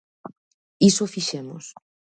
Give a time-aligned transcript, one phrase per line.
[0.89, 1.65] Iso fixemos.